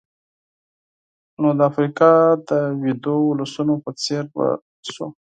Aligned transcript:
نو 1.41 1.49
د 1.57 1.59
افریقا 1.69 2.11
د 2.49 2.49
ویدو 2.83 3.15
ولسونو 3.29 3.73
په 3.83 3.89
څېر 4.03 4.23
به 4.33 4.45
شو. 4.93 5.05